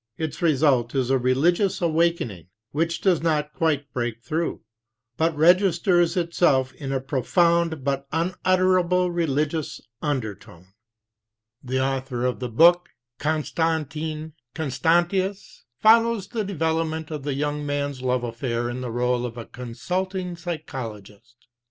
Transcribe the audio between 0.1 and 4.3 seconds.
Its result is a religious awakening which does not quite break